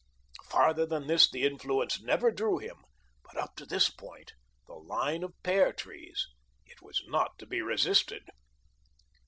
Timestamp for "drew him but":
2.31-3.37